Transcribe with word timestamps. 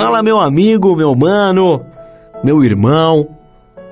Fala, 0.00 0.22
meu 0.22 0.38
amigo, 0.38 0.94
meu 0.94 1.12
mano, 1.12 1.84
meu 2.44 2.62
irmão. 2.62 3.30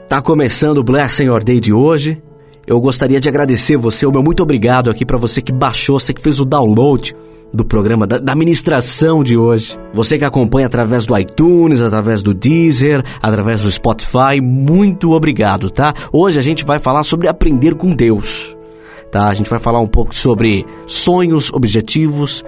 Tá 0.08 0.22
começando 0.22 0.78
o 0.78 0.84
Blessing 0.84 1.24
Your 1.24 1.42
Day 1.42 1.58
de 1.58 1.72
hoje. 1.72 2.22
Eu 2.64 2.80
gostaria 2.80 3.18
de 3.18 3.28
agradecer 3.28 3.76
você, 3.76 4.06
o 4.06 4.12
meu 4.12 4.22
muito 4.22 4.40
obrigado 4.40 4.88
aqui 4.88 5.04
para 5.04 5.18
você 5.18 5.42
que 5.42 5.50
baixou, 5.50 5.98
você 5.98 6.14
que 6.14 6.22
fez 6.22 6.38
o 6.38 6.44
download 6.44 7.12
do 7.52 7.64
programa, 7.64 8.06
da, 8.06 8.18
da 8.18 8.36
ministração 8.36 9.24
de 9.24 9.36
hoje. 9.36 9.76
Você 9.92 10.16
que 10.16 10.24
acompanha 10.24 10.68
através 10.68 11.06
do 11.06 11.18
iTunes, 11.18 11.82
através 11.82 12.22
do 12.22 12.32
Deezer, 12.32 13.02
através 13.20 13.62
do 13.62 13.70
Spotify, 13.72 14.40
muito 14.40 15.10
obrigado, 15.10 15.70
tá? 15.70 15.92
Hoje 16.12 16.38
a 16.38 16.42
gente 16.42 16.64
vai 16.64 16.78
falar 16.78 17.02
sobre 17.02 17.26
aprender 17.26 17.74
com 17.74 17.92
Deus, 17.92 18.56
tá? 19.10 19.26
A 19.26 19.34
gente 19.34 19.50
vai 19.50 19.58
falar 19.58 19.80
um 19.80 19.88
pouco 19.88 20.14
sobre 20.14 20.64
sonhos, 20.86 21.52
objetivos, 21.52 22.44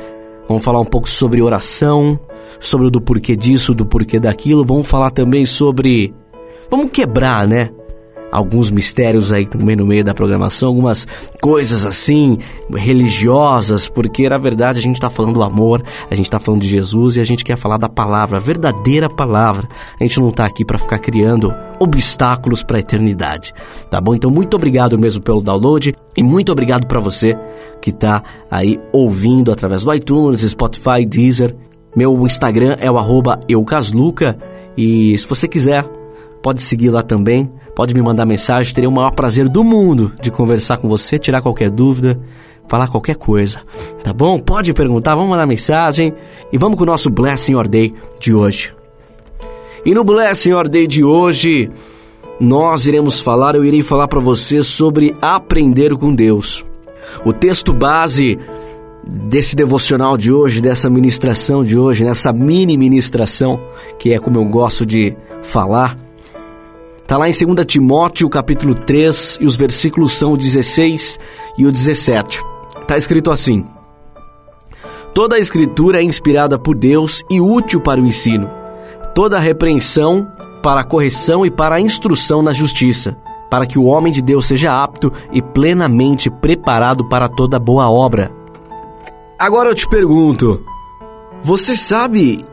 vamos 0.49 0.65
falar 0.65 0.81
um 0.81 0.85
pouco 0.85 1.09
sobre 1.09 1.43
oração, 1.43 2.19
sobre 2.59 2.91
do 2.91 3.01
porquê 3.01 3.37
disso, 3.37 3.75
do 3.75 3.87
porquê 3.87 4.19
daquilo, 4.19 4.65
vamos 4.65 4.89
falar 4.89 5.11
também 5.11 5.45
sobre. 5.45 6.15
Vamos 6.71 6.91
quebrar, 6.91 7.47
né? 7.47 7.71
Alguns 8.31 8.71
mistérios 8.71 9.33
aí 9.33 9.47
também 9.47 9.77
no 9.77 9.87
meio 9.87 10.05
da 10.05 10.15
programação, 10.15 10.69
algumas 10.69 11.07
coisas 11.41 11.87
assim 11.87 12.39
religiosas, 12.75 13.89
porque 13.89 14.29
na 14.29 14.39
verdade 14.39 14.79
a 14.79 14.83
gente 14.83 14.97
está 14.97 15.11
falando 15.11 15.35
do 15.35 15.43
amor, 15.43 15.83
a 16.11 16.15
gente 16.15 16.27
está 16.27 16.39
falando 16.39 16.61
de 16.61 16.69
Jesus 16.69 17.17
e 17.17 17.21
a 17.21 17.25
gente 17.25 17.45
quer 17.45 17.57
falar 17.57 17.79
da 17.79 17.89
palavra, 17.89 18.37
a 18.37 18.41
verdadeira 18.41 19.09
palavra. 19.09 19.69
A 19.99 20.05
gente 20.05 20.21
não 20.21 20.29
está 20.29 20.45
aqui 20.45 20.65
para 20.65 20.79
ficar 20.79 20.99
criando 20.99 21.55
obstáculos 21.79 22.63
para 22.63 22.77
a 22.79 22.81
eternidade, 22.81 23.55
tá 23.91 24.01
bom? 24.01 24.15
Então 24.15 24.31
muito 24.31 24.55
obrigado 24.55 24.99
mesmo 24.99 25.23
pelo 25.23 25.41
download 25.41 25.95
e 26.17 26.23
muito 26.23 26.51
obrigado 26.53 26.87
para 26.87 27.01
você 27.01 27.39
que 27.81 27.91
está 27.91 28.23
aí 28.51 28.81
ouvindo 28.93 29.53
através 29.53 29.85
do 29.85 29.95
iTunes, 29.95 30.41
Spotify, 30.41 31.07
Deezer. 31.07 31.55
Meu 31.97 32.27
Instagram 32.27 32.77
é 32.81 32.91
o 32.91 32.99
eucasluca 33.49 34.39
e 34.77 35.17
se 35.17 35.27
você 35.27 35.49
quiser 35.49 35.85
pode 36.43 36.63
seguir 36.63 36.91
lá 36.91 37.03
também 37.03 37.51
Pode 37.79 37.95
me 37.95 38.03
mandar 38.03 38.27
mensagem, 38.27 38.75
terei 38.75 38.89
o 38.89 38.91
maior 38.91 39.13
prazer 39.13 39.49
do 39.49 39.63
mundo 39.63 40.13
de 40.21 40.33
conversar 40.33 40.79
com 40.79 40.89
você, 40.89 41.17
tirar 41.17 41.41
qualquer 41.41 41.71
dúvida, 41.71 42.19
falar 42.67 42.89
qualquer 42.89 43.15
coisa, 43.15 43.61
tá 44.03 44.13
bom? 44.13 44.41
Pode 44.41 44.73
perguntar, 44.73 45.15
vamos 45.15 45.31
mandar 45.31 45.47
mensagem 45.47 46.13
e 46.53 46.59
vamos 46.59 46.77
com 46.77 46.83
o 46.83 46.87
nosso 46.87 47.09
Blessing 47.09 47.53
Your 47.53 47.69
Day 47.69 47.95
de 48.19 48.35
hoje. 48.35 48.75
E 49.87 49.95
no 49.95 50.03
Blessing 50.03 50.49
Your 50.49 50.69
Day 50.69 50.89
de 50.89 51.05
hoje, 51.05 51.71
nós 52.41 52.85
iremos 52.85 53.21
falar, 53.21 53.55
eu 53.55 53.65
irei 53.65 53.81
falar 53.81 54.09
para 54.09 54.19
você 54.19 54.61
sobre 54.65 55.15
aprender 55.23 55.97
com 55.97 56.13
Deus. 56.13 56.67
O 57.25 57.33
texto 57.33 57.73
base 57.73 58.41
desse 59.07 59.55
devocional 59.55 60.17
de 60.17 60.33
hoje, 60.33 60.61
dessa 60.61 60.91
ministração 60.91 61.63
de 61.63 61.79
hoje, 61.79 62.03
nessa 62.03 62.33
mini 62.33 62.77
ministração, 62.77 63.61
que 64.01 64.13
é 64.13 64.19
como 64.19 64.37
eu 64.37 64.45
gosto 64.47 64.85
de 64.85 65.17
falar, 65.43 65.97
Está 67.09 67.17
lá 67.17 67.27
em 67.27 67.33
2 67.33 67.65
Timóteo, 67.65 68.29
capítulo 68.29 68.75
3, 68.75 69.39
e 69.41 69.47
os 69.47 69.57
versículos 69.57 70.13
são 70.13 70.35
o 70.35 70.37
16 70.37 71.19
e 71.57 71.65
o 71.65 71.73
17. 71.73 72.45
Está 72.83 72.99
escrito 72.99 73.31
assim: 73.31 73.65
Toda 75.15 75.37
a 75.37 75.39
escritura 75.39 76.01
é 76.01 76.03
inspirada 76.03 76.59
por 76.59 76.77
Deus 76.77 77.25
e 77.31 77.41
útil 77.41 77.81
para 77.81 77.99
o 77.99 78.05
ensino, 78.05 78.51
toda 79.15 79.39
a 79.39 79.41
repreensão 79.41 80.31
para 80.63 80.83
a 80.83 80.85
correção 80.85 81.47
e 81.47 81.51
para 81.51 81.77
a 81.77 81.81
instrução 81.81 82.43
na 82.43 82.53
justiça, 82.53 83.17
para 83.51 83.65
que 83.65 83.79
o 83.79 83.85
homem 83.85 84.13
de 84.13 84.21
Deus 84.21 84.45
seja 84.45 84.71
apto 84.71 85.11
e 85.33 85.41
plenamente 85.41 86.29
preparado 86.29 87.09
para 87.09 87.27
toda 87.27 87.59
boa 87.59 87.91
obra. 87.91 88.31
Agora 89.39 89.71
eu 89.71 89.75
te 89.75 89.89
pergunto, 89.89 90.63
você 91.43 91.75
sabe 91.75 92.45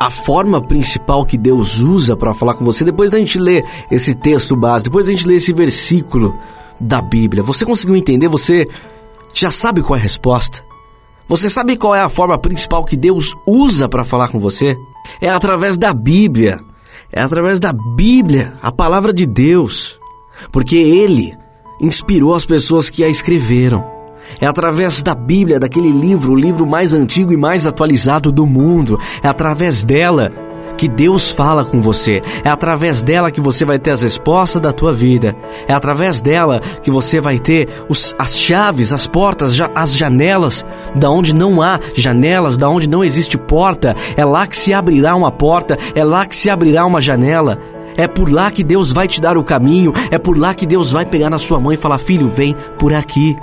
a 0.00 0.10
forma 0.10 0.62
principal 0.62 1.26
que 1.26 1.36
Deus 1.36 1.78
usa 1.78 2.16
para 2.16 2.32
falar 2.32 2.54
com 2.54 2.64
você, 2.64 2.82
depois 2.82 3.10
da 3.10 3.18
gente 3.18 3.38
ler 3.38 3.62
esse 3.90 4.14
texto 4.14 4.56
base, 4.56 4.84
depois 4.84 5.04
da 5.04 5.12
gente 5.12 5.28
ler 5.28 5.34
esse 5.34 5.52
versículo 5.52 6.34
da 6.80 7.02
Bíblia, 7.02 7.42
você 7.42 7.66
conseguiu 7.66 7.94
entender? 7.94 8.26
Você 8.28 8.66
já 9.34 9.50
sabe 9.50 9.82
qual 9.82 9.98
é 9.98 10.00
a 10.00 10.02
resposta? 10.02 10.64
Você 11.28 11.50
sabe 11.50 11.76
qual 11.76 11.94
é 11.94 12.00
a 12.00 12.08
forma 12.08 12.38
principal 12.38 12.82
que 12.82 12.96
Deus 12.96 13.36
usa 13.46 13.86
para 13.90 14.02
falar 14.02 14.28
com 14.28 14.40
você? 14.40 14.74
É 15.20 15.28
através 15.28 15.76
da 15.76 15.92
Bíblia. 15.92 16.58
É 17.12 17.20
através 17.20 17.60
da 17.60 17.72
Bíblia, 17.72 18.54
a 18.62 18.72
palavra 18.72 19.12
de 19.12 19.26
Deus. 19.26 20.00
Porque 20.50 20.76
Ele 20.76 21.36
inspirou 21.80 22.34
as 22.34 22.46
pessoas 22.46 22.88
que 22.88 23.04
a 23.04 23.08
escreveram. 23.08 23.99
É 24.40 24.46
através 24.46 25.02
da 25.02 25.14
Bíblia, 25.14 25.58
daquele 25.58 25.90
livro, 25.90 26.32
o 26.32 26.36
livro 26.36 26.66
mais 26.66 26.92
antigo 26.92 27.32
e 27.32 27.36
mais 27.36 27.66
atualizado 27.66 28.30
do 28.30 28.46
mundo. 28.46 28.98
É 29.22 29.28
através 29.28 29.84
dela 29.84 30.30
que 30.80 30.88
Deus 30.88 31.30
fala 31.30 31.62
com 31.62 31.78
você. 31.78 32.22
É 32.42 32.48
através 32.48 33.02
dela 33.02 33.30
que 33.30 33.40
você 33.40 33.66
vai 33.66 33.78
ter 33.78 33.90
as 33.90 34.00
respostas 34.00 34.62
da 34.62 34.72
tua 34.72 34.94
vida. 34.94 35.36
É 35.68 35.74
através 35.74 36.22
dela 36.22 36.58
que 36.82 36.90
você 36.90 37.20
vai 37.20 37.38
ter 37.38 37.68
os, 37.86 38.14
as 38.18 38.38
chaves, 38.38 38.90
as 38.90 39.06
portas, 39.06 39.58
as 39.74 39.94
janelas, 39.94 40.64
da 40.94 41.10
onde 41.10 41.34
não 41.34 41.60
há 41.60 41.78
janelas, 41.94 42.56
da 42.56 42.66
onde 42.66 42.88
não 42.88 43.04
existe 43.04 43.36
porta. 43.36 43.94
É 44.16 44.24
lá 44.24 44.46
que 44.46 44.56
se 44.56 44.72
abrirá 44.72 45.14
uma 45.14 45.30
porta, 45.30 45.78
é 45.94 46.02
lá 46.02 46.24
que 46.24 46.34
se 46.34 46.48
abrirá 46.48 46.86
uma 46.86 47.00
janela. 47.00 47.58
É 47.94 48.08
por 48.08 48.32
lá 48.32 48.50
que 48.50 48.64
Deus 48.64 48.90
vai 48.90 49.06
te 49.06 49.20
dar 49.20 49.36
o 49.36 49.44
caminho, 49.44 49.92
é 50.10 50.16
por 50.16 50.38
lá 50.38 50.54
que 50.54 50.64
Deus 50.64 50.90
vai 50.90 51.04
pegar 51.04 51.28
na 51.28 51.38
sua 51.38 51.60
mão 51.60 51.72
e 51.72 51.76
falar: 51.76 51.98
"Filho, 51.98 52.26
vem 52.26 52.56
por 52.78 52.94
aqui". 52.94 53.36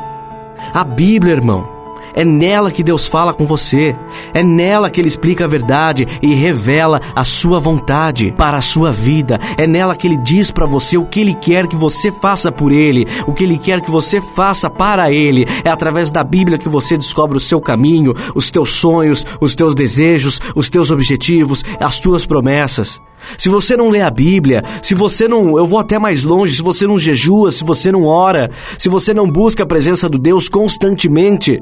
A 0.73 0.83
Bíblia, 0.83 1.33
irmão, 1.33 1.76
é 2.17 2.25
nela 2.25 2.71
que 2.71 2.81
Deus 2.81 3.05
fala 3.05 3.31
com 3.31 3.45
você. 3.45 3.95
É 4.33 4.41
nela 4.41 4.89
que 4.89 4.99
Ele 4.99 5.07
explica 5.07 5.43
a 5.43 5.47
verdade 5.47 6.07
e 6.19 6.33
revela 6.33 6.99
a 7.15 7.23
sua 7.23 7.59
vontade 7.59 8.33
para 8.35 8.57
a 8.57 8.61
sua 8.61 8.91
vida. 8.91 9.39
É 9.55 9.67
nela 9.67 9.95
que 9.95 10.07
Ele 10.07 10.17
diz 10.17 10.49
para 10.49 10.65
você 10.65 10.97
o 10.97 11.05
que 11.05 11.19
Ele 11.19 11.35
quer 11.35 11.67
que 11.67 11.75
você 11.75 12.11
faça 12.11 12.51
por 12.51 12.71
Ele, 12.71 13.05
o 13.27 13.33
que 13.33 13.43
Ele 13.43 13.59
quer 13.59 13.81
que 13.81 13.91
você 13.91 14.19
faça 14.19 14.67
para 14.67 15.11
Ele. 15.11 15.45
É 15.63 15.69
através 15.69 16.09
da 16.09 16.23
Bíblia 16.23 16.57
que 16.57 16.67
você 16.67 16.97
descobre 16.97 17.37
o 17.37 17.41
seu 17.41 17.61
caminho, 17.61 18.15
os 18.33 18.49
teus 18.49 18.71
sonhos, 18.71 19.23
os 19.39 19.53
teus 19.53 19.75
desejos, 19.75 20.41
os 20.55 20.71
teus 20.71 20.89
objetivos, 20.89 21.63
as 21.79 21.99
tuas 21.99 22.25
promessas. 22.25 22.99
Se 23.37 23.47
você 23.47 23.77
não 23.77 23.89
lê 23.89 24.01
a 24.01 24.09
Bíblia, 24.09 24.63
se 24.81 24.95
você 24.95 25.27
não, 25.27 25.55
eu 25.55 25.67
vou 25.67 25.77
até 25.77 25.99
mais 25.99 26.23
longe, 26.23 26.55
se 26.55 26.63
você 26.63 26.87
não 26.87 26.97
jejua, 26.97 27.51
se 27.51 27.63
você 27.63 27.91
não 27.91 28.05
ora, 28.05 28.49
se 28.79 28.89
você 28.89 29.13
não 29.13 29.29
busca 29.29 29.61
a 29.61 29.67
presença 29.67 30.09
do 30.09 30.17
Deus 30.17 30.49
constantemente, 30.49 31.61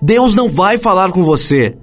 Deus 0.00 0.34
não 0.34 0.48
vai 0.48 0.78
falar 0.78 1.12
com 1.12 1.24
você. 1.24 1.76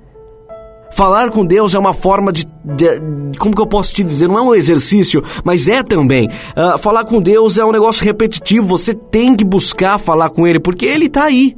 Falar 0.92 1.30
com 1.30 1.46
Deus 1.46 1.76
é 1.76 1.80
uma 1.80 1.94
forma 1.94 2.32
de, 2.32 2.46
de, 2.64 3.38
Como 3.38 3.54
que 3.54 3.62
eu 3.62 3.68
posso 3.68 3.94
te 3.94 4.04
dizer? 4.04 4.28
Não 4.28 4.38
é 4.38 4.42
um 4.42 4.56
exercício, 4.56 5.24
mas 5.44 5.68
é 5.68 5.84
também. 5.84 6.28
Uh, 6.28 6.78
falar 6.80 7.04
com 7.06 7.22
Deus 7.22 7.58
é 7.58 7.66
um 7.66 7.72
negócio 7.72 8.04
repetitivo. 8.04 8.66
Você 8.68 8.94
tem 8.94 9.36
que 9.36 9.44
buscar 9.44 10.00
falar 10.00 10.30
com 10.30 10.48
Ele, 10.48 10.60
porque 10.60 10.86
Ele 10.86 11.06
está 11.06 11.26
aí. 11.26 11.56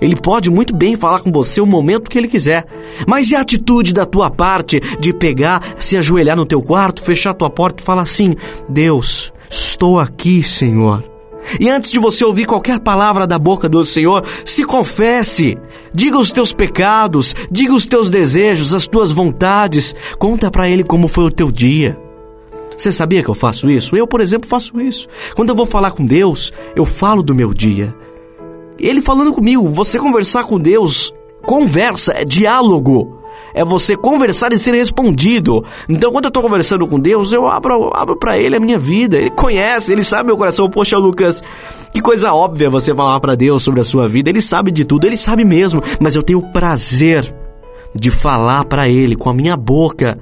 Ele 0.00 0.16
pode 0.16 0.50
muito 0.50 0.74
bem 0.74 0.96
falar 0.96 1.20
com 1.20 1.30
você 1.30 1.60
o 1.60 1.66
momento 1.66 2.10
que 2.10 2.18
ele 2.18 2.28
quiser. 2.28 2.66
Mas 3.06 3.30
e 3.30 3.36
a 3.36 3.40
atitude 3.40 3.94
da 3.94 4.04
tua 4.04 4.28
parte 4.28 4.80
de 5.00 5.14
pegar, 5.14 5.62
se 5.78 5.96
ajoelhar 5.96 6.36
no 6.36 6.44
teu 6.44 6.60
quarto, 6.60 7.02
fechar 7.02 7.32
tua 7.32 7.48
porta 7.48 7.82
e 7.82 7.86
falar 7.86 8.02
assim: 8.02 8.34
Deus, 8.68 9.32
estou 9.48 9.98
aqui, 9.98 10.42
Senhor. 10.42 11.13
E 11.60 11.68
antes 11.68 11.90
de 11.90 11.98
você 11.98 12.24
ouvir 12.24 12.46
qualquer 12.46 12.80
palavra 12.80 13.26
da 13.26 13.38
boca 13.38 13.68
do 13.68 13.84
Senhor, 13.84 14.24
se 14.44 14.64
confesse. 14.64 15.58
Diga 15.92 16.18
os 16.18 16.32
teus 16.32 16.52
pecados, 16.52 17.34
diga 17.50 17.74
os 17.74 17.86
teus 17.86 18.10
desejos, 18.10 18.74
as 18.74 18.86
tuas 18.86 19.12
vontades. 19.12 19.94
Conta 20.18 20.50
para 20.50 20.68
Ele 20.68 20.84
como 20.84 21.08
foi 21.08 21.24
o 21.24 21.30
teu 21.30 21.50
dia. 21.50 21.98
Você 22.76 22.90
sabia 22.90 23.22
que 23.22 23.28
eu 23.28 23.34
faço 23.34 23.70
isso? 23.70 23.96
Eu, 23.96 24.06
por 24.06 24.20
exemplo, 24.20 24.48
faço 24.48 24.80
isso. 24.80 25.06
Quando 25.34 25.50
eu 25.50 25.54
vou 25.54 25.66
falar 25.66 25.92
com 25.92 26.04
Deus, 26.04 26.52
eu 26.74 26.84
falo 26.84 27.22
do 27.22 27.34
meu 27.34 27.54
dia. 27.54 27.94
Ele 28.78 29.00
falando 29.00 29.32
comigo, 29.32 29.66
você 29.68 29.98
conversar 29.98 30.44
com 30.44 30.58
Deus, 30.58 31.14
conversa, 31.44 32.12
é 32.14 32.24
diálogo. 32.24 33.23
É 33.54 33.64
você 33.64 33.96
conversar 33.96 34.52
e 34.52 34.58
ser 34.58 34.74
respondido. 34.74 35.64
Então, 35.88 36.12
quando 36.12 36.24
eu 36.24 36.28
estou 36.28 36.42
conversando 36.42 36.86
com 36.86 36.98
Deus, 36.98 37.32
eu 37.32 37.46
abro, 37.46 37.90
abro 37.94 38.16
para 38.16 38.36
Ele 38.36 38.56
a 38.56 38.60
minha 38.60 38.78
vida. 38.78 39.16
Ele 39.16 39.30
conhece, 39.30 39.92
Ele 39.92 40.02
sabe 40.02 40.26
meu 40.26 40.36
coração. 40.36 40.68
Poxa, 40.68 40.98
Lucas, 40.98 41.42
que 41.92 42.00
coisa 42.00 42.34
óbvia 42.34 42.68
você 42.68 42.94
falar 42.94 43.20
para 43.20 43.34
Deus 43.34 43.62
sobre 43.62 43.80
a 43.80 43.84
sua 43.84 44.08
vida. 44.08 44.28
Ele 44.28 44.42
sabe 44.42 44.70
de 44.70 44.84
tudo, 44.84 45.06
Ele 45.06 45.16
sabe 45.16 45.44
mesmo. 45.44 45.82
Mas 46.00 46.16
eu 46.16 46.22
tenho 46.22 46.42
prazer 46.52 47.32
de 47.94 48.10
falar 48.10 48.64
para 48.64 48.88
Ele 48.88 49.14
com 49.14 49.30
a 49.30 49.34
minha 49.34 49.56
boca 49.56 50.18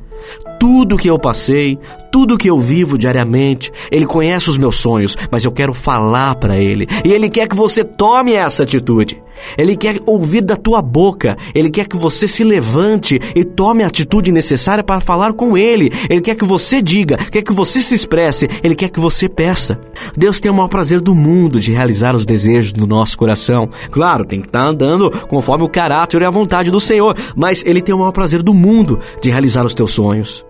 tudo 0.62 0.96
que 0.96 1.10
eu 1.10 1.18
passei, 1.18 1.76
tudo 2.12 2.38
que 2.38 2.48
eu 2.48 2.56
vivo 2.56 2.96
diariamente. 2.96 3.72
Ele 3.90 4.06
conhece 4.06 4.48
os 4.48 4.56
meus 4.56 4.76
sonhos, 4.76 5.16
mas 5.28 5.44
eu 5.44 5.50
quero 5.50 5.74
falar 5.74 6.36
para 6.36 6.56
ele. 6.56 6.86
E 7.04 7.12
ele 7.12 7.28
quer 7.28 7.48
que 7.48 7.56
você 7.56 7.82
tome 7.82 8.34
essa 8.34 8.62
atitude. 8.62 9.20
Ele 9.56 9.76
quer 9.76 9.98
ouvir 10.06 10.40
da 10.40 10.56
tua 10.56 10.80
boca. 10.82 11.36
Ele 11.54 11.70
quer 11.70 11.86
que 11.86 11.96
você 11.96 12.26
se 12.26 12.44
levante 12.44 13.20
e 13.34 13.44
tome 13.44 13.82
a 13.82 13.86
atitude 13.86 14.32
necessária 14.32 14.84
para 14.84 15.00
falar 15.00 15.32
com 15.32 15.56
Ele. 15.56 15.92
Ele 16.08 16.20
quer 16.20 16.34
que 16.34 16.44
você 16.44 16.80
diga, 16.82 17.16
quer 17.16 17.42
que 17.42 17.52
você 17.52 17.82
se 17.82 17.94
expresse. 17.94 18.48
Ele 18.62 18.74
quer 18.74 18.88
que 18.88 19.00
você 19.00 19.28
peça. 19.28 19.80
Deus 20.16 20.40
tem 20.40 20.50
o 20.50 20.54
maior 20.54 20.68
prazer 20.68 21.00
do 21.00 21.14
mundo 21.14 21.60
de 21.60 21.72
realizar 21.72 22.14
os 22.14 22.26
desejos 22.26 22.72
do 22.72 22.86
nosso 22.86 23.16
coração. 23.16 23.68
Claro, 23.90 24.24
tem 24.24 24.40
que 24.40 24.46
estar 24.46 24.62
andando 24.62 25.10
conforme 25.28 25.64
o 25.64 25.68
caráter 25.68 26.22
e 26.22 26.24
a 26.24 26.30
vontade 26.30 26.70
do 26.70 26.80
Senhor, 26.80 27.16
mas 27.36 27.62
Ele 27.64 27.82
tem 27.82 27.94
o 27.94 27.98
maior 27.98 28.12
prazer 28.12 28.42
do 28.42 28.54
mundo 28.54 28.98
de 29.20 29.30
realizar 29.30 29.64
os 29.64 29.74
teus 29.74 29.92
sonhos. 29.92 30.44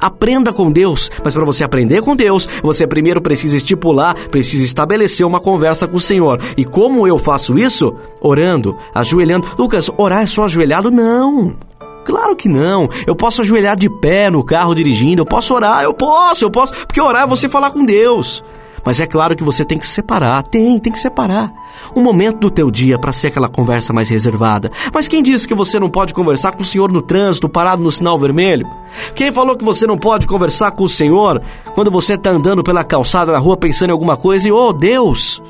Aprenda 0.00 0.52
com 0.52 0.70
Deus, 0.70 1.10
mas 1.22 1.34
para 1.34 1.44
você 1.44 1.64
aprender 1.64 2.02
com 2.02 2.16
Deus, 2.16 2.48
você 2.62 2.86
primeiro 2.86 3.20
precisa 3.20 3.56
estipular, 3.56 4.14
precisa 4.28 4.64
estabelecer 4.64 5.26
uma 5.26 5.40
conversa 5.40 5.86
com 5.86 5.96
o 5.96 6.00
Senhor. 6.00 6.40
E 6.56 6.64
como 6.64 7.06
eu 7.06 7.18
faço 7.18 7.58
isso? 7.58 7.94
Orando, 8.20 8.76
ajoelhando. 8.94 9.46
Lucas, 9.58 9.90
orar 9.96 10.22
é 10.22 10.26
só 10.26 10.44
ajoelhado? 10.44 10.90
Não. 10.90 11.56
Claro 12.04 12.34
que 12.34 12.48
não. 12.48 12.88
Eu 13.06 13.14
posso 13.14 13.42
ajoelhar 13.42 13.76
de 13.76 13.88
pé 14.00 14.30
no 14.30 14.42
carro 14.44 14.74
dirigindo, 14.74 15.22
eu 15.22 15.26
posso 15.26 15.54
orar, 15.54 15.82
eu 15.82 15.92
posso, 15.92 16.44
eu 16.44 16.50
posso, 16.50 16.72
porque 16.86 17.00
orar 17.00 17.24
é 17.24 17.26
você 17.26 17.48
falar 17.48 17.70
com 17.70 17.84
Deus. 17.84 18.42
Mas 18.84 19.00
é 19.00 19.06
claro 19.06 19.36
que 19.36 19.44
você 19.44 19.64
tem 19.64 19.78
que 19.78 19.86
separar, 19.86 20.42
tem, 20.42 20.78
tem 20.78 20.92
que 20.92 20.98
separar. 20.98 21.52
Um 21.94 22.02
momento 22.02 22.38
do 22.38 22.50
teu 22.50 22.70
dia 22.70 22.98
para 22.98 23.12
ser 23.12 23.28
aquela 23.28 23.48
conversa 23.48 23.92
mais 23.92 24.08
reservada. 24.08 24.70
Mas 24.92 25.08
quem 25.08 25.22
disse 25.22 25.46
que 25.46 25.54
você 25.54 25.78
não 25.78 25.88
pode 25.88 26.14
conversar 26.14 26.52
com 26.52 26.62
o 26.62 26.64
Senhor 26.64 26.90
no 26.90 27.02
trânsito, 27.02 27.48
parado 27.48 27.82
no 27.82 27.92
sinal 27.92 28.18
vermelho? 28.18 28.66
Quem 29.14 29.32
falou 29.32 29.56
que 29.56 29.64
você 29.64 29.86
não 29.86 29.98
pode 29.98 30.26
conversar 30.26 30.70
com 30.72 30.84
o 30.84 30.88
Senhor 30.88 31.40
quando 31.74 31.90
você 31.90 32.14
está 32.14 32.30
andando 32.30 32.62
pela 32.62 32.84
calçada 32.84 33.32
na 33.32 33.38
rua 33.38 33.56
pensando 33.56 33.90
em 33.90 33.92
alguma 33.92 34.16
coisa 34.16 34.48
e, 34.48 34.52
oh 34.52 34.72
Deus, 34.72 35.42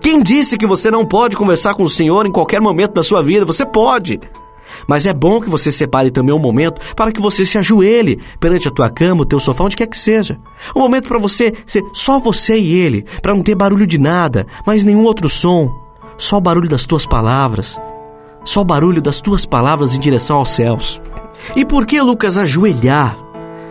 quem 0.00 0.22
disse 0.22 0.56
que 0.56 0.66
você 0.66 0.90
não 0.90 1.04
pode 1.04 1.36
conversar 1.36 1.74
com 1.74 1.84
o 1.84 1.90
Senhor 1.90 2.26
em 2.26 2.32
qualquer 2.32 2.60
momento 2.60 2.94
da 2.94 3.02
sua 3.02 3.22
vida? 3.22 3.44
Você 3.44 3.64
pode. 3.64 4.20
Mas 4.86 5.06
é 5.06 5.12
bom 5.12 5.40
que 5.40 5.50
você 5.50 5.70
separe 5.72 6.10
também 6.10 6.34
um 6.34 6.38
momento 6.38 6.80
para 6.94 7.12
que 7.12 7.20
você 7.20 7.44
se 7.44 7.58
ajoelhe 7.58 8.18
perante 8.40 8.68
a 8.68 8.70
tua 8.70 8.90
cama, 8.90 9.22
o 9.22 9.26
teu 9.26 9.40
sofá, 9.40 9.64
onde 9.64 9.76
quer 9.76 9.86
que 9.86 9.98
seja. 9.98 10.38
Um 10.74 10.80
momento 10.80 11.08
para 11.08 11.18
você 11.18 11.52
ser 11.64 11.82
só 11.92 12.18
você 12.18 12.58
e 12.58 12.74
ele, 12.74 13.04
para 13.22 13.34
não 13.34 13.42
ter 13.42 13.54
barulho 13.54 13.86
de 13.86 13.98
nada, 13.98 14.46
mais 14.66 14.84
nenhum 14.84 15.04
outro 15.04 15.28
som, 15.28 15.70
só 16.18 16.38
o 16.38 16.40
barulho 16.40 16.68
das 16.68 16.86
tuas 16.86 17.06
palavras, 17.06 17.78
só 18.44 18.60
o 18.60 18.64
barulho 18.64 19.02
das 19.02 19.20
tuas 19.20 19.44
palavras 19.44 19.94
em 19.94 20.00
direção 20.00 20.36
aos 20.38 20.50
céus. 20.50 21.00
E 21.54 21.64
por 21.64 21.86
que, 21.86 22.00
Lucas, 22.00 22.38
ajoelhar? 22.38 23.18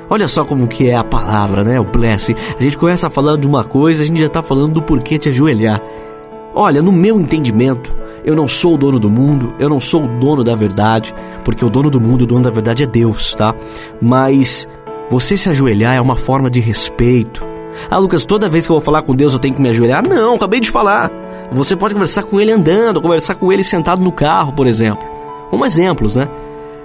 Olha 0.10 0.28
só 0.28 0.46
como 0.46 0.68
que 0.68 0.88
é 0.88 0.96
a 0.96 1.04
palavra, 1.04 1.64
né? 1.64 1.80
O 1.80 1.84
blessing. 1.84 2.36
A 2.58 2.62
gente 2.62 2.78
começa 2.78 3.10
falando 3.10 3.42
de 3.42 3.48
uma 3.48 3.64
coisa, 3.64 4.04
a 4.04 4.06
gente 4.06 4.20
já 4.20 4.28
está 4.28 4.42
falando 4.44 4.74
do 4.74 4.82
porquê 4.82 5.18
te 5.18 5.30
ajoelhar. 5.30 5.82
Olha, 6.54 6.82
no 6.82 6.92
meu 6.92 7.20
entendimento, 7.20 7.95
eu 8.26 8.36
não 8.36 8.48
sou 8.48 8.74
o 8.74 8.78
dono 8.78 9.00
do 9.00 9.10
mundo, 9.10 9.54
eu 9.60 9.70
não 9.70 9.80
sou 9.80 10.04
o 10.04 10.08
dono 10.20 10.44
da 10.44 10.56
verdade, 10.56 11.14
porque 11.44 11.64
o 11.64 11.70
dono 11.70 11.92
do 11.92 12.02
mundo, 12.02 12.24
o 12.24 12.26
dono 12.26 12.44
da 12.44 12.50
verdade 12.50 12.84
é 12.84 12.88
Deus, 12.88 13.34
tá? 13.36 13.54
Mas 14.02 14.68
você 15.10 15.38
se 15.38 15.48
ajoelhar 15.48 15.96
é 15.96 16.02
uma 16.02 16.16
forma 16.16 16.50
de 16.50 16.60
respeito. 16.60 17.46
Ah, 17.90 17.98
Lucas, 17.98 18.26
toda 18.26 18.50
vez 18.50 18.66
que 18.66 18.72
eu 18.72 18.76
vou 18.76 18.84
falar 18.84 19.04
com 19.04 19.16
Deus 19.16 19.34
eu 19.34 19.40
tenho 19.40 19.54
que 19.54 19.62
me 19.62 19.70
ajoelhar? 19.70 20.08
Não, 20.08 20.36
acabei 20.36 20.60
de 20.60 20.72
falar. 20.72 21.12
Você 21.52 21.76
pode 21.76 21.94
conversar 21.94 22.24
com 22.24 22.42
ele 22.42 22.52
andando, 22.52 23.02
conversar 23.02 23.36
com 23.36 23.52
ele 23.54 23.64
sentado 23.64 24.02
no 24.02 24.12
carro, 24.12 24.54
por 24.54 24.66
exemplo. 24.66 25.06
Como 25.52 25.66
exemplos, 25.66 26.16
né? 26.16 26.28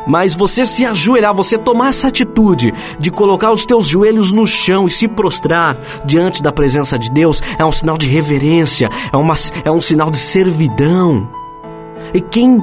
Mas 0.07 0.35
você 0.35 0.65
se 0.65 0.85
ajoelhar, 0.85 1.35
você 1.35 1.59
tomar 1.59 1.91
essa 1.91 2.09
atitude 2.09 2.73
de 2.99 3.11
colocar 3.11 3.53
os 3.53 3.65
teus 3.65 3.87
joelhos 3.87 4.33
no 4.33 4.47
chão 4.47 4.87
e 4.87 4.91
se 4.91 5.07
prostrar 5.07 5.79
diante 6.05 6.43
da 6.43 6.53
presença 6.53 6.99
de 6.99 7.11
Deus 7.11 7.43
é 7.59 7.65
um 7.65 7.73
sinal 7.73 7.99
de 7.99 8.09
reverência, 8.09 8.89
é, 9.13 9.17
uma, 9.17 9.35
é 9.65 9.71
um 9.71 9.81
sinal 9.81 10.11
de 10.11 10.19
servidão. 10.19 11.29
E 12.15 12.21
quem 12.21 12.63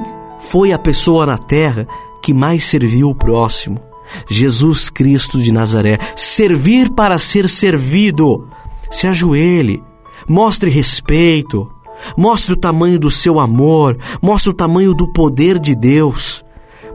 foi 0.50 0.72
a 0.72 0.78
pessoa 0.78 1.26
na 1.26 1.38
terra 1.38 1.86
que 2.22 2.34
mais 2.34 2.64
serviu 2.64 3.10
o 3.10 3.14
próximo? 3.14 3.80
Jesus 4.26 4.88
Cristo 4.88 5.40
de 5.40 5.52
Nazaré. 5.52 5.98
Servir 6.16 6.90
para 6.90 7.18
ser 7.18 7.48
servido. 7.48 8.48
Se 8.90 9.06
ajoelhe, 9.06 9.82
mostre 10.26 10.70
respeito, 10.70 11.70
mostre 12.16 12.54
o 12.54 12.56
tamanho 12.56 12.98
do 12.98 13.10
seu 13.10 13.38
amor, 13.38 13.98
mostre 14.22 14.50
o 14.50 14.54
tamanho 14.54 14.94
do 14.94 15.12
poder 15.12 15.58
de 15.58 15.74
Deus. 15.74 16.44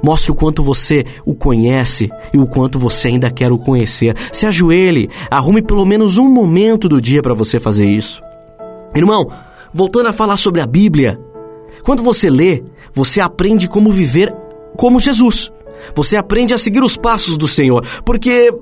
Mostre 0.03 0.31
o 0.31 0.35
quanto 0.35 0.61
você 0.61 1.05
o 1.25 1.33
conhece 1.33 2.09
e 2.33 2.37
o 2.37 2.45
quanto 2.45 2.77
você 2.77 3.07
ainda 3.07 3.31
quer 3.31 3.51
o 3.51 3.57
conhecer. 3.57 4.15
Se 4.33 4.45
ajoelhe, 4.45 5.09
arrume 5.31 5.61
pelo 5.61 5.85
menos 5.85 6.17
um 6.17 6.27
momento 6.27 6.89
do 6.89 6.99
dia 6.99 7.21
para 7.21 7.33
você 7.33 7.59
fazer 7.59 7.85
isso. 7.85 8.21
Irmão, 8.93 9.25
voltando 9.73 10.09
a 10.09 10.13
falar 10.13 10.35
sobre 10.35 10.59
a 10.59 10.67
Bíblia, 10.67 11.17
quando 11.83 12.03
você 12.03 12.29
lê, 12.29 12.63
você 12.93 13.21
aprende 13.21 13.67
como 13.67 13.89
viver 13.89 14.35
como 14.75 14.99
Jesus. 14.99 15.51
Você 15.95 16.17
aprende 16.17 16.53
a 16.53 16.57
seguir 16.57 16.83
os 16.83 16.97
passos 16.97 17.37
do 17.37 17.47
Senhor, 17.47 17.85
porque 18.05 18.53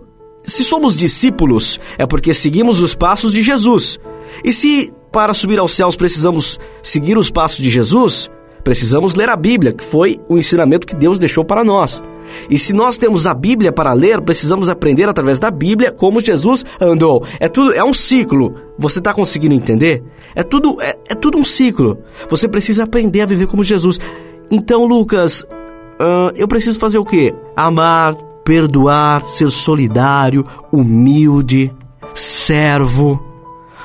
se 0.44 0.64
somos 0.64 0.96
discípulos, 0.96 1.80
é 1.98 2.06
porque 2.06 2.34
seguimos 2.34 2.82
os 2.82 2.96
passos 2.96 3.34
de 3.34 3.42
Jesus. 3.42 4.00
E 4.44 4.54
se 4.54 4.94
para 5.12 5.34
subir 5.34 5.60
aos 5.60 5.74
céus 5.74 5.96
precisamos 5.96 6.60
seguir 6.82 7.18
os 7.18 7.30
passos 7.30 7.58
de 7.58 7.70
Jesus, 7.70 8.30
Precisamos 8.64 9.16
ler 9.16 9.30
a 9.30 9.36
Bíblia, 9.36 9.74
que 9.74 9.84
foi 9.84 10.20
o 10.30 10.38
ensinamento 10.38 10.86
que 10.88 10.96
Deus 10.96 11.18
deixou 11.18 11.44
para 11.44 11.64
nós. 11.64 12.02
E 12.50 12.58
se 12.58 12.74
nós 12.74 12.98
temos 12.98 13.26
a 13.26 13.34
Bíblia 13.34 13.72
para 13.72 13.94
ler, 13.94 14.22
precisamos 14.22 14.70
aprender 14.70 15.10
através 15.10 15.40
da 15.40 15.50
Bíblia 15.50 15.92
como 15.92 16.22
Jesus 16.22 16.64
andou. 16.80 17.26
É 17.40 17.48
tudo, 17.48 17.74
é 17.74 17.84
um 17.84 17.94
ciclo. 17.94 18.56
Você 18.78 19.00
está 19.00 19.14
conseguindo 19.14 19.54
entender? 19.54 20.04
É 20.36 20.44
tudo, 20.44 20.82
é, 20.82 20.98
é, 21.10 21.16
tudo 21.16 21.38
um 21.38 21.46
ciclo. 21.46 21.98
Você 22.30 22.48
precisa 22.48 22.84
aprender 22.84 23.22
a 23.22 23.26
viver 23.26 23.48
como 23.48 23.64
Jesus. 23.64 24.00
Então, 24.50 24.86
Lucas, 24.86 25.42
uh, 25.44 26.32
eu 26.36 26.48
preciso 26.48 26.80
fazer 26.80 26.98
o 26.98 27.06
quê? 27.06 27.34
Amar, 27.56 28.16
perdoar, 28.44 29.28
ser 29.28 29.50
solidário, 29.50 30.46
humilde, 30.72 31.74
servo. 32.14 33.20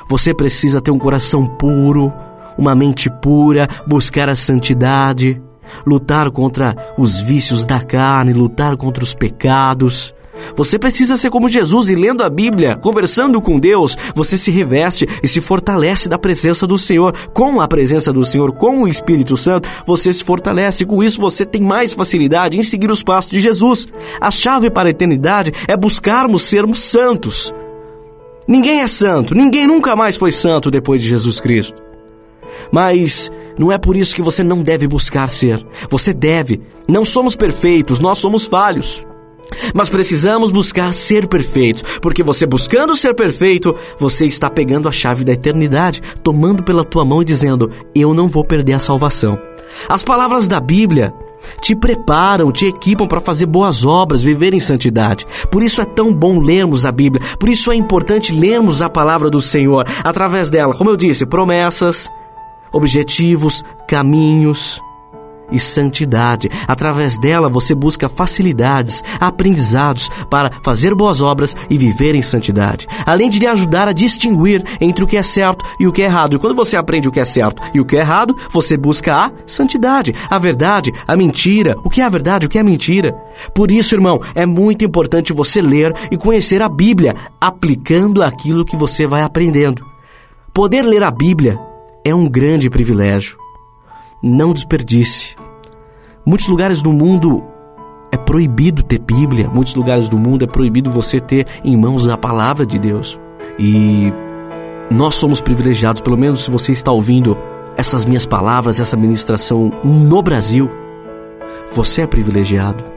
Você 0.09 0.33
precisa 0.33 0.81
ter 0.81 0.91
um 0.91 0.99
coração 0.99 1.45
puro 1.45 2.13
uma 2.57 2.75
mente 2.75 3.09
pura, 3.09 3.67
buscar 3.85 4.29
a 4.29 4.35
santidade, 4.35 5.41
lutar 5.85 6.31
contra 6.31 6.75
os 6.97 7.19
vícios 7.19 7.65
da 7.65 7.81
carne, 7.81 8.33
lutar 8.33 8.75
contra 8.77 9.03
os 9.03 9.13
pecados. 9.13 10.15
Você 10.55 10.77
precisa 10.77 11.17
ser 11.17 11.29
como 11.29 11.49
Jesus 11.49 11.89
e 11.89 11.95
lendo 11.95 12.23
a 12.23 12.29
Bíblia, 12.29 12.75
conversando 12.75 13.41
com 13.41 13.59
Deus, 13.59 13.97
você 14.15 14.37
se 14.37 14.51
reveste 14.51 15.07
e 15.21 15.27
se 15.27 15.41
fortalece 15.41 16.07
da 16.07 16.17
presença 16.17 16.65
do 16.67 16.77
Senhor. 16.77 17.13
Com 17.33 17.59
a 17.59 17.67
presença 17.67 18.13
do 18.13 18.23
Senhor, 18.23 18.51
com 18.53 18.83
o 18.83 18.87
Espírito 18.87 19.35
Santo, 19.35 19.67
você 19.85 20.11
se 20.13 20.23
fortalece. 20.23 20.85
Com 20.85 21.03
isso, 21.03 21.19
você 21.19 21.45
tem 21.45 21.61
mais 21.61 21.93
facilidade 21.93 22.57
em 22.57 22.63
seguir 22.63 22.91
os 22.91 23.03
passos 23.03 23.31
de 23.31 23.39
Jesus. 23.39 23.87
A 24.21 24.31
chave 24.31 24.69
para 24.69 24.89
a 24.89 24.91
eternidade 24.91 25.51
é 25.67 25.75
buscarmos 25.75 26.43
sermos 26.43 26.79
santos. 26.79 27.53
Ninguém 28.47 28.81
é 28.81 28.87
santo, 28.87 29.35
ninguém 29.35 29.67
nunca 29.67 29.95
mais 29.95 30.15
foi 30.15 30.31
santo 30.31 30.71
depois 30.71 31.01
de 31.01 31.09
Jesus 31.09 31.39
Cristo. 31.39 31.86
Mas 32.71 33.31
não 33.57 33.71
é 33.71 33.77
por 33.77 33.95
isso 33.95 34.15
que 34.15 34.21
você 34.21 34.43
não 34.43 34.61
deve 34.61 34.87
buscar 34.87 35.27
ser. 35.27 35.65
Você 35.89 36.13
deve. 36.13 36.61
Não 36.87 37.03
somos 37.03 37.35
perfeitos, 37.35 37.99
nós 37.99 38.17
somos 38.17 38.45
falhos. 38.45 39.05
Mas 39.73 39.89
precisamos 39.89 40.51
buscar 40.51 40.93
ser 40.93 41.27
perfeitos, 41.27 41.83
porque 42.01 42.21
você 42.21 42.45
buscando 42.45 42.95
ser 42.95 43.13
perfeito, 43.13 43.75
você 43.97 44.25
está 44.25 44.49
pegando 44.49 44.89
a 44.89 44.91
chave 44.91 45.23
da 45.23 45.33
eternidade, 45.33 46.01
tomando 46.21 46.63
pela 46.63 46.83
tua 46.83 47.05
mão 47.05 47.21
e 47.21 47.25
dizendo: 47.25 47.71
Eu 47.95 48.13
não 48.13 48.27
vou 48.27 48.43
perder 48.43 48.73
a 48.73 48.79
salvação. 48.79 49.39
As 49.87 50.03
palavras 50.03 50.47
da 50.47 50.59
Bíblia 50.59 51.13
te 51.61 51.75
preparam, 51.75 52.51
te 52.51 52.65
equipam 52.65 53.07
para 53.07 53.19
fazer 53.19 53.45
boas 53.45 53.85
obras, 53.85 54.21
viver 54.21 54.53
em 54.53 54.59
santidade. 54.59 55.25
Por 55.51 55.63
isso 55.63 55.81
é 55.81 55.85
tão 55.85 56.13
bom 56.13 56.39
lermos 56.39 56.85
a 56.85 56.91
Bíblia, 56.91 57.23
por 57.39 57.49
isso 57.49 57.71
é 57.71 57.75
importante 57.75 58.33
lermos 58.33 58.81
a 58.81 58.89
palavra 58.89 59.29
do 59.29 59.41
Senhor. 59.41 59.85
Através 60.03 60.49
dela, 60.49 60.73
como 60.73 60.89
eu 60.89 60.97
disse, 60.97 61.25
promessas, 61.25 62.09
objetivos, 62.71 63.63
caminhos 63.87 64.81
e 65.51 65.59
santidade. 65.59 66.49
Através 66.67 67.17
dela 67.17 67.49
você 67.49 67.73
busca 67.73 68.09
facilidades, 68.09 69.03
aprendizados 69.19 70.09
para 70.29 70.51
fazer 70.61 70.93
boas 70.93 71.21
obras 71.21 71.55
e 71.69 71.77
viver 71.77 72.15
em 72.15 72.21
santidade, 72.21 72.87
além 73.05 73.29
de 73.29 73.39
lhe 73.39 73.47
ajudar 73.47 73.87
a 73.87 73.93
distinguir 73.93 74.63
entre 74.81 75.03
o 75.03 75.07
que 75.07 75.17
é 75.17 75.23
certo 75.23 75.65
e 75.79 75.87
o 75.87 75.91
que 75.91 76.01
é 76.01 76.05
errado. 76.05 76.35
E 76.35 76.39
quando 76.39 76.55
você 76.55 76.75
aprende 76.75 77.07
o 77.07 77.11
que 77.11 77.19
é 77.19 77.25
certo 77.25 77.61
e 77.73 77.79
o 77.79 77.85
que 77.85 77.95
é 77.95 77.99
errado, 77.99 78.35
você 78.51 78.77
busca 78.77 79.15
a 79.15 79.31
santidade, 79.45 80.13
a 80.29 80.37
verdade, 80.37 80.91
a 81.07 81.15
mentira, 81.15 81.75
o 81.83 81.89
que 81.89 82.01
é 82.01 82.03
a 82.03 82.09
verdade, 82.09 82.45
o 82.45 82.49
que 82.49 82.59
é 82.59 82.63
mentira. 82.63 83.13
Por 83.53 83.71
isso, 83.71 83.95
irmão, 83.95 84.19
é 84.35 84.45
muito 84.45 84.83
importante 84.83 85.33
você 85.33 85.61
ler 85.61 85.93
e 86.11 86.17
conhecer 86.17 86.61
a 86.61 86.69
Bíblia, 86.69 87.15
aplicando 87.39 88.23
aquilo 88.23 88.65
que 88.65 88.75
você 88.75 89.07
vai 89.07 89.21
aprendendo. 89.21 89.85
Poder 90.53 90.81
ler 90.81 91.03
a 91.03 91.11
Bíblia 91.11 91.59
é 92.07 92.15
um 92.15 92.27
grande 92.27 92.69
privilégio. 92.69 93.37
Não 94.23 94.53
desperdice. 94.53 95.35
Muitos 96.25 96.47
lugares 96.47 96.81
do 96.81 96.93
mundo 96.93 97.43
é 98.11 98.17
proibido 98.17 98.81
ter 98.81 98.99
Bíblia, 98.99 99.49
muitos 99.49 99.75
lugares 99.75 100.07
do 100.07 100.17
mundo 100.17 100.45
é 100.45 100.47
proibido 100.47 100.89
você 100.89 101.19
ter 101.19 101.45
em 101.63 101.75
mãos 101.75 102.07
a 102.07 102.17
palavra 102.17 102.65
de 102.65 102.79
Deus. 102.79 103.19
E 103.59 104.11
nós 104.89 105.15
somos 105.15 105.41
privilegiados, 105.41 106.01
pelo 106.01 106.17
menos 106.17 106.45
se 106.45 106.51
você 106.51 106.71
está 106.71 106.91
ouvindo 106.91 107.37
essas 107.75 108.05
minhas 108.05 108.25
palavras, 108.25 108.79
essa 108.79 108.97
ministração 108.97 109.71
no 109.83 110.21
Brasil, 110.21 110.69
você 111.73 112.03
é 112.03 112.07
privilegiado. 112.07 112.96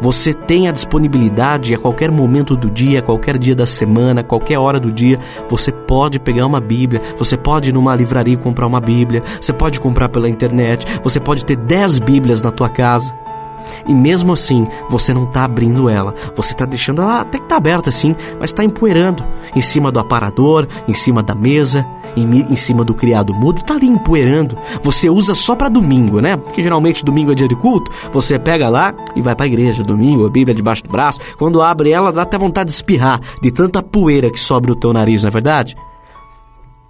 Você 0.00 0.34
tem 0.34 0.68
a 0.68 0.72
disponibilidade 0.72 1.74
a 1.74 1.78
qualquer 1.78 2.10
momento 2.10 2.56
do 2.56 2.70
dia, 2.70 3.00
qualquer 3.00 3.38
dia 3.38 3.54
da 3.54 3.66
semana, 3.66 4.22
qualquer 4.22 4.58
hora 4.58 4.78
do 4.78 4.92
dia, 4.92 5.18
você 5.48 5.72
pode 5.72 6.18
pegar 6.18 6.46
uma 6.46 6.60
Bíblia, 6.60 7.00
você 7.16 7.36
pode 7.36 7.70
ir 7.70 7.72
numa 7.72 7.94
livraria 7.94 8.36
comprar 8.36 8.66
uma 8.66 8.80
Bíblia, 8.80 9.22
você 9.40 9.52
pode 9.52 9.80
comprar 9.80 10.08
pela 10.08 10.28
internet, 10.28 10.86
você 11.02 11.18
pode 11.20 11.44
ter 11.44 11.56
10 11.56 12.00
Bíblias 12.00 12.42
na 12.42 12.50
tua 12.50 12.68
casa. 12.68 13.23
E 13.86 13.94
mesmo 13.94 14.32
assim, 14.32 14.66
você 14.88 15.12
não 15.14 15.24
está 15.24 15.44
abrindo 15.44 15.88
ela. 15.88 16.14
Você 16.36 16.52
está 16.52 16.64
deixando 16.64 17.02
ela 17.02 17.20
até 17.20 17.38
que 17.38 17.44
está 17.44 17.56
aberta 17.56 17.90
assim, 17.90 18.14
mas 18.38 18.50
está 18.50 18.64
empoeirando 18.64 19.24
em 19.54 19.60
cima 19.60 19.90
do 19.90 20.00
aparador, 20.00 20.66
em 20.88 20.94
cima 20.94 21.22
da 21.22 21.34
mesa, 21.34 21.86
em, 22.16 22.40
em 22.40 22.56
cima 22.56 22.84
do 22.84 22.94
criado 22.94 23.34
mudo, 23.34 23.60
está 23.60 23.74
ali 23.74 23.86
empoeirando. 23.86 24.56
Você 24.82 25.08
usa 25.08 25.34
só 25.34 25.54
para 25.56 25.68
domingo, 25.68 26.20
né? 26.20 26.36
Porque 26.36 26.62
geralmente 26.62 27.04
domingo 27.04 27.32
é 27.32 27.34
dia 27.34 27.48
de 27.48 27.56
culto. 27.56 27.90
Você 28.12 28.38
pega 28.38 28.68
lá 28.68 28.94
e 29.14 29.22
vai 29.22 29.34
para 29.34 29.44
a 29.44 29.48
igreja. 29.48 29.82
Domingo, 29.82 30.26
a 30.26 30.30
Bíblia 30.30 30.54
debaixo 30.54 30.82
do 30.82 30.90
braço. 30.90 31.20
Quando 31.38 31.62
abre 31.62 31.90
ela, 31.90 32.12
dá 32.12 32.22
até 32.22 32.38
vontade 32.38 32.70
de 32.70 32.76
espirrar 32.76 33.20
de 33.42 33.50
tanta 33.50 33.82
poeira 33.82 34.30
que 34.30 34.38
sobe 34.38 34.70
o 34.70 34.76
teu 34.76 34.92
nariz, 34.92 35.22
não 35.22 35.28
é 35.28 35.32
verdade? 35.32 35.76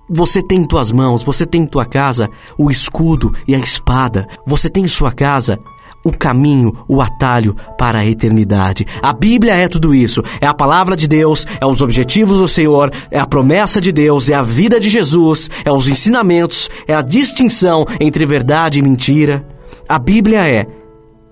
Você 0.09 0.43
tem 0.43 0.61
em 0.61 0.64
tuas 0.64 0.93
mãos, 0.93 1.25
você 1.25 1.47
tem 1.47 1.62
em 1.62 1.66
tua 1.66 1.87
casa 1.87 2.28
o 2.59 2.71
escudo 2.71 3.33
e 3.49 3.54
a 3.54 3.59
espada. 3.59 4.28
Você 4.47 4.69
tem 4.69 4.85
em 4.85 4.88
sua 4.88 5.11
casa 5.11 5.59
o 6.04 6.12
caminho, 6.12 6.73
o 6.87 7.00
atalho 7.00 7.56
para 7.78 8.00
a 8.00 8.06
eternidade. 8.06 8.87
A 9.02 9.12
Bíblia 9.12 9.54
é 9.54 9.66
tudo 9.68 9.94
isso. 9.94 10.23
É 10.40 10.46
a 10.46 10.54
palavra 10.54 10.96
de 10.96 11.08
Deus, 11.08 11.46
é 11.61 11.66
os 11.66 11.80
objetivos 11.80 12.38
do 12.38 12.46
Senhor, 12.46 12.92
é 13.11 13.18
a 13.18 13.26
promessa 13.26 13.80
de 13.80 13.90
Deus, 13.90 14.28
é 14.28 14.34
a 14.34 14.42
vida 14.42 14.78
de 14.78 14.90
Jesus, 14.90 15.49
é 15.64 15.73
os 15.73 15.88
ensinamentos, 15.88 16.68
é 16.87 16.94
a 16.94 17.02
distinção 17.02 17.87
entre 17.99 18.26
verdade 18.26 18.78
e 18.78 18.82
mentira. 18.82 19.46
A 19.88 19.99
Bíblia 19.99 20.46
é 20.49 20.66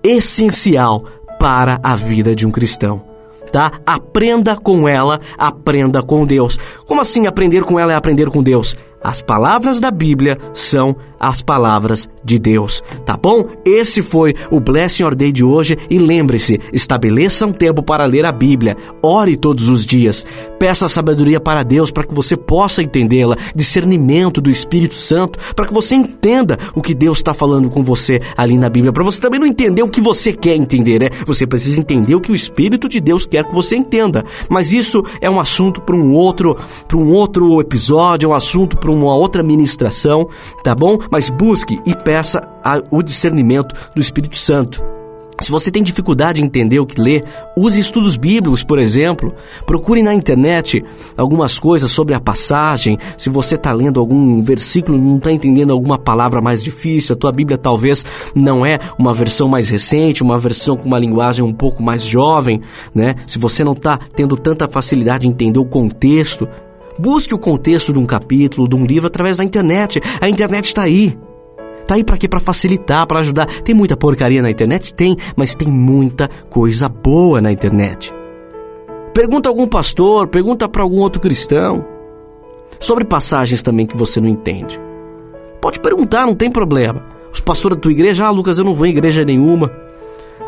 essencial 0.03 1.03
para 1.39 1.79
a 1.83 1.95
vida 1.95 2.35
de 2.35 2.45
um 2.45 2.51
cristão. 2.51 3.03
Tá? 3.51 3.73
Aprenda 3.85 4.55
com 4.55 4.87
ela, 4.87 5.19
aprenda 5.37 6.01
com 6.01 6.25
Deus. 6.25 6.57
Como 6.87 7.01
assim 7.01 7.27
aprender 7.27 7.63
com 7.63 7.79
ela 7.79 7.93
é 7.93 7.95
aprender 7.95 8.29
com 8.31 8.41
Deus? 8.41 8.75
As 9.03 9.21
palavras 9.21 9.79
da 9.79 9.91
Bíblia 9.91 10.37
são 10.53 10.95
as 11.19 11.41
palavras 11.41 12.09
de 12.23 12.37
Deus, 12.37 12.83
tá 13.05 13.15
bom? 13.15 13.45
Esse 13.63 14.01
foi 14.01 14.35
o 14.51 14.59
Blessing 14.59 15.03
Your 15.03 15.15
Day 15.15 15.31
de 15.31 15.43
hoje 15.43 15.77
e 15.89 15.97
lembre-se, 15.97 16.59
estabeleça 16.71 17.45
um 17.45 17.53
tempo 17.53 17.81
para 17.81 18.05
ler 18.05 18.25
a 18.25 18.31
Bíblia, 18.31 18.75
ore 19.01 19.37
todos 19.37 19.69
os 19.69 19.85
dias, 19.85 20.25
peça 20.59 20.89
sabedoria 20.89 21.39
para 21.39 21.63
Deus 21.63 21.91
para 21.91 22.03
que 22.03 22.13
você 22.13 22.35
possa 22.35 22.83
entendê-la, 22.83 23.37
discernimento 23.55 24.41
do 24.41 24.49
Espírito 24.49 24.95
Santo, 24.95 25.39
para 25.55 25.65
que 25.65 25.73
você 25.73 25.95
entenda 25.95 26.57
o 26.75 26.81
que 26.81 26.93
Deus 26.93 27.19
está 27.19 27.33
falando 27.33 27.69
com 27.69 27.83
você 27.83 28.21
ali 28.35 28.57
na 28.57 28.69
Bíblia, 28.69 28.91
para 28.91 29.03
você 29.03 29.19
também 29.19 29.39
não 29.39 29.47
entender 29.47 29.81
o 29.81 29.89
que 29.89 30.01
você 30.01 30.33
quer 30.33 30.55
entender, 30.55 30.99
né? 30.99 31.09
Você 31.25 31.47
precisa 31.47 31.79
entender 31.79 32.15
o 32.15 32.21
que 32.21 32.31
o 32.31 32.35
Espírito 32.35 32.89
de 32.89 32.99
Deus 32.99 33.25
quer 33.25 33.45
que 33.45 33.53
você 33.53 33.75
entenda, 33.75 34.25
mas 34.49 34.73
isso 34.73 35.03
é 35.21 35.29
um 35.29 35.39
assunto 35.39 35.81
para 35.81 35.95
um 35.95 36.13
outro, 36.13 36.57
para 36.87 36.97
um 36.97 37.11
outro 37.11 37.61
episódio, 37.61 38.27
é 38.27 38.29
um 38.29 38.35
assunto 38.35 38.77
para 38.77 38.91
uma 38.93 39.15
outra 39.15 39.43
ministração, 39.43 40.27
tá 40.63 40.73
bom? 40.75 40.97
Mas 41.11 41.29
busque 41.29 41.79
e 41.85 41.95
peça 41.95 42.47
a, 42.63 42.81
o 42.91 43.01
discernimento 43.01 43.75
do 43.95 44.01
Espírito 44.01 44.37
Santo. 44.37 44.93
Se 45.39 45.51
você 45.51 45.71
tem 45.71 45.83
dificuldade 45.83 46.41
em 46.41 46.45
entender 46.45 46.79
o 46.79 46.85
que 46.85 47.01
lê, 47.01 47.23
use 47.57 47.79
estudos 47.79 48.15
bíblicos, 48.15 48.63
por 48.63 48.79
exemplo. 48.79 49.33
Procure 49.65 50.01
na 50.01 50.13
internet 50.13 50.83
algumas 51.17 51.57
coisas 51.57 51.91
sobre 51.91 52.13
a 52.13 52.19
passagem. 52.19 52.97
Se 53.17 53.29
você 53.29 53.55
está 53.55 53.73
lendo 53.73 53.99
algum 53.99 54.41
versículo 54.41 54.97
e 54.97 55.01
não 55.01 55.17
está 55.17 55.31
entendendo 55.31 55.73
alguma 55.73 55.97
palavra 55.97 56.39
mais 56.39 56.63
difícil, 56.63 57.13
a 57.13 57.17
tua 57.17 57.31
Bíblia 57.31 57.57
talvez 57.57 58.05
não 58.35 58.65
é 58.65 58.79
uma 58.97 59.13
versão 59.13 59.49
mais 59.49 59.69
recente, 59.69 60.23
uma 60.23 60.39
versão 60.39 60.77
com 60.77 60.87
uma 60.87 60.99
linguagem 60.99 61.43
um 61.43 61.53
pouco 61.53 61.81
mais 61.81 62.03
jovem, 62.03 62.61
né? 62.93 63.15
Se 63.25 63.39
você 63.39 63.63
não 63.63 63.73
está 63.73 63.99
tendo 64.15 64.37
tanta 64.37 64.67
facilidade 64.67 65.27
em 65.27 65.31
entender 65.31 65.59
o 65.59 65.65
contexto, 65.65 66.47
Busque 66.97 67.33
o 67.33 67.39
contexto 67.39 67.91
de 67.91 67.99
um 67.99 68.05
capítulo, 68.05 68.67
de 68.67 68.75
um 68.75 68.85
livro 68.85 69.07
através 69.07 69.37
da 69.37 69.43
internet. 69.43 70.01
A 70.21 70.29
internet 70.29 70.65
está 70.65 70.83
aí. 70.83 71.17
Tá 71.87 71.95
aí 71.95 72.03
para 72.03 72.17
quê? 72.17 72.27
Para 72.27 72.39
facilitar, 72.39 73.05
para 73.07 73.19
ajudar. 73.19 73.45
Tem 73.61 73.75
muita 73.75 73.97
porcaria 73.97 74.41
na 74.41 74.49
internet? 74.49 74.93
Tem, 74.93 75.17
mas 75.35 75.55
tem 75.55 75.67
muita 75.67 76.29
coisa 76.49 76.87
boa 76.87 77.41
na 77.41 77.51
internet. 77.51 78.13
Pergunta 79.13 79.49
a 79.49 79.51
algum 79.51 79.67
pastor, 79.67 80.27
pergunta 80.27 80.67
para 80.67 80.81
algum 80.81 80.99
outro 80.99 81.21
cristão 81.21 81.85
sobre 82.79 83.05
passagens 83.05 83.61
também 83.61 83.85
que 83.85 83.97
você 83.97 84.19
não 84.19 84.27
entende. 84.27 84.79
Pode 85.61 85.79
perguntar, 85.79 86.25
não 86.25 86.35
tem 86.35 86.49
problema. 86.49 87.05
Os 87.31 87.39
pastores 87.39 87.77
da 87.77 87.81
tua 87.81 87.91
igreja, 87.91 88.25
ah, 88.25 88.29
Lucas, 88.29 88.57
eu 88.57 88.65
não 88.65 88.75
vou 88.75 88.85
em 88.85 88.89
igreja 88.89 89.23
nenhuma. 89.23 89.71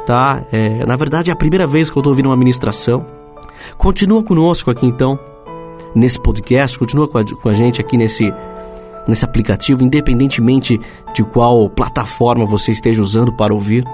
Tá? 0.06 0.46
É, 0.52 0.86
na 0.86 0.96
verdade 0.96 1.30
é 1.30 1.34
a 1.34 1.36
primeira 1.36 1.66
vez 1.66 1.90
que 1.90 1.98
eu 1.98 2.02
estou 2.02 2.12
ouvindo 2.12 2.30
uma 2.30 2.38
ministração. 2.38 3.06
Continua 3.78 4.24
conosco 4.24 4.70
aqui 4.70 4.86
então 4.86 5.20
nesse 5.96 6.20
podcast, 6.20 6.78
continua 6.78 7.08
com 7.08 7.18
a, 7.18 7.24
com 7.24 7.50
a 7.50 7.54
gente 7.54 7.80
aqui 7.80 7.98
nesse, 7.98 8.34
nesse 9.08 9.24
aplicativo, 9.24 9.84
independentemente 9.84 10.80
de 11.14 11.24
qual 11.24 11.70
plataforma 11.70 12.46
você 12.46 12.72
esteja 12.72 13.02
usando 13.02 13.32
para 13.32 13.54
ouvir. 13.54 13.86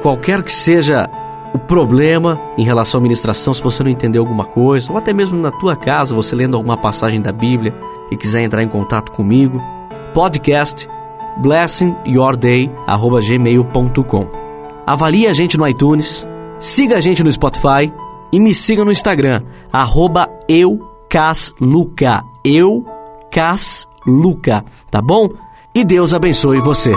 qualquer 0.01 0.43
que 0.43 0.51
seja 0.51 1.10
o 1.53 1.58
problema 1.58 2.39
em 2.58 2.63
relação 2.63 3.00
à 3.00 3.01
ministração, 3.01 3.53
se 3.53 3.62
você 3.62 3.84
não 3.84 3.89
entendeu 3.89 4.22
alguma 4.22 4.46
coisa, 4.46 4.91
ou 4.91 4.98
até 4.98 5.13
mesmo 5.13 5.39
na 5.41 5.51
tua 5.51 5.75
casa, 5.75 6.13
você 6.13 6.36
lendo 6.36 6.55
alguma 6.55 6.77
passagem 6.77 7.22
da 7.22 7.31
Bíblia 7.31 7.74
e 8.12 8.17
quiser 8.17 8.43
entrar 8.43 8.62
em 8.62 8.67
contato 8.67 9.12
comigo, 9.12 9.60
podcast 10.13 10.88
blessingyourday@gmail.com. 11.41 14.27
Avalie 14.86 15.27
a 15.27 15.34
gente 15.34 15.58
no 15.58 15.67
iTunes, 15.67 16.25
siga 16.60 16.98
a 16.98 17.01
gente 17.01 17.24
no 17.24 17.31
Spotify 17.31 17.91
e 18.31 18.39
me 18.39 18.53
siga 18.53 18.86
no 18.86 18.91
Instagram 18.91 19.41
@eucasluca. 20.48 22.24
Eucasluca, 22.46 24.63
tá 24.89 25.01
bom? 25.01 25.27
E 25.75 25.84
Deus 25.84 26.13
abençoe 26.13 26.60
você. 26.60 26.96